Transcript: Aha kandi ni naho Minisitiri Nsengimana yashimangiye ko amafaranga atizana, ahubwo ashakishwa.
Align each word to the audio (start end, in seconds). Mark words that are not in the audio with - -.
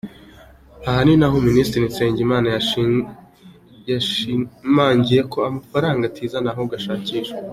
Aha 0.85 0.85
kandi 0.85 1.09
ni 1.13 1.19
naho 1.19 1.35
Minisitiri 1.47 1.85
Nsengimana 1.91 2.47
yashimangiye 3.89 5.21
ko 5.31 5.37
amafaranga 5.49 6.03
atizana, 6.05 6.47
ahubwo 6.51 6.73
ashakishwa. 6.79 7.37